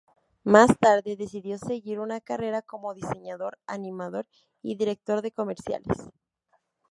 Más 0.43 0.79
tarde 0.79 1.15
decidió 1.15 1.59
seguir 1.59 1.99
una 1.99 2.21
carrera 2.21 2.63
como 2.63 2.95
diseñador, 2.95 3.59
animador 3.67 4.25
y 4.63 4.73
director 4.73 5.21
de 5.21 5.31
comerciales. 5.31 6.09